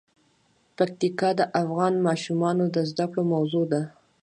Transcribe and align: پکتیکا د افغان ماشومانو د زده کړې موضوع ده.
پکتیکا 0.77 1.29
د 1.39 1.41
افغان 1.61 1.93
ماشومانو 2.07 2.65
د 2.75 2.77
زده 2.89 3.05
کړې 3.11 3.23
موضوع 3.33 3.65
ده. 3.71 3.81